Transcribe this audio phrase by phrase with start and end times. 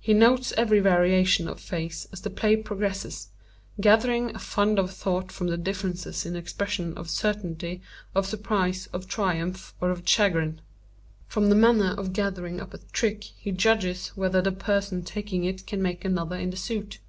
[0.00, 3.28] He notes every variation of face as the play progresses,
[3.78, 7.82] gathering a fund of thought from the differences in the expression of certainty,
[8.14, 10.62] of surprise, of triumph, or of chagrin.
[11.26, 15.66] From the manner of gathering up a trick he judges whether the person taking it
[15.66, 17.00] can make another in the suit.